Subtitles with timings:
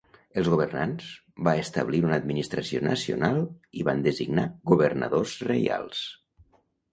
[0.41, 1.09] Els governants,
[1.47, 3.37] va establir una administració nacional
[3.81, 6.03] i van designar governadors reials.